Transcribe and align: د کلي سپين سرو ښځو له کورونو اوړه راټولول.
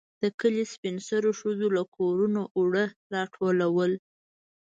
د 0.23 0.23
کلي 0.41 0.63
سپين 0.73 0.95
سرو 1.07 1.31
ښځو 1.39 1.67
له 1.77 1.83
کورونو 1.95 2.41
اوړه 2.57 2.85
راټولول. 3.13 3.91